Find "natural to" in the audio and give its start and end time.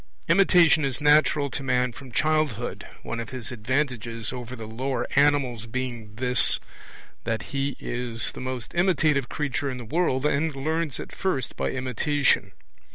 0.99-1.61